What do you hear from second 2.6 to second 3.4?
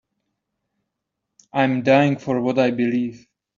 believe.